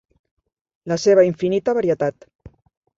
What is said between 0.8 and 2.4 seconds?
La seva infinita varietat